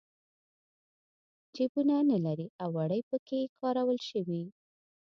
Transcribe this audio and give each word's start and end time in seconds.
جېبونه 1.55 1.95
نه 2.11 2.17
لري 2.25 2.47
او 2.61 2.69
وړۍ 2.77 3.01
پکې 3.09 3.39
کارول 3.59 3.99
شوي. 4.09 4.43